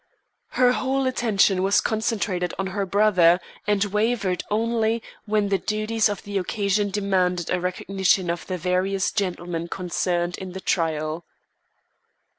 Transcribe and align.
Her 0.53 0.71
whole 0.71 1.05
attention 1.05 1.61
was 1.61 1.79
concentrated 1.79 2.55
on 2.57 2.65
her 2.73 2.87
brother, 2.87 3.39
and 3.67 3.85
wavered 3.85 4.43
only, 4.49 5.03
when 5.27 5.49
the 5.49 5.59
duties 5.59 6.09
of 6.09 6.23
the 6.23 6.39
occasion 6.39 6.89
demanded 6.89 7.51
a 7.51 7.61
recognition 7.61 8.31
of 8.31 8.47
the 8.47 8.57
various 8.57 9.11
gentlemen 9.11 9.67
concerned 9.67 10.39
in 10.39 10.53
the 10.53 10.59
trial. 10.59 11.23